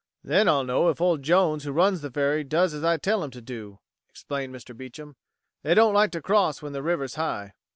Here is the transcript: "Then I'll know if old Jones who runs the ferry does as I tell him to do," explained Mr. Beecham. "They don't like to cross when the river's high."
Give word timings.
"Then 0.23 0.49
I'll 0.49 0.63
know 0.63 0.89
if 0.89 0.99
old 0.99 1.21
Jones 1.21 1.63
who 1.63 1.71
runs 1.71 2.01
the 2.01 2.09
ferry 2.09 2.43
does 2.43 2.73
as 2.73 2.83
I 2.83 2.97
tell 2.97 3.23
him 3.23 3.29
to 3.29 3.39
do," 3.39 3.77
explained 4.09 4.51
Mr. 4.51 4.75
Beecham. 4.75 5.15
"They 5.61 5.75
don't 5.75 5.93
like 5.93 6.09
to 6.13 6.23
cross 6.23 6.59
when 6.59 6.73
the 6.73 6.81
river's 6.81 7.13
high." 7.13 7.53